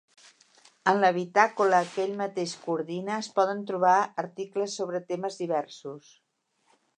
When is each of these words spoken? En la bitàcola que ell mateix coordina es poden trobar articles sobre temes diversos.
En 0.91 1.01
la 1.01 1.09
bitàcola 1.17 1.81
que 1.91 2.01
ell 2.05 2.15
mateix 2.21 2.55
coordina 2.63 3.13
es 3.25 3.29
poden 3.37 3.61
trobar 3.73 3.93
articles 4.25 4.79
sobre 4.81 5.03
temes 5.13 5.39
diversos. 5.45 6.11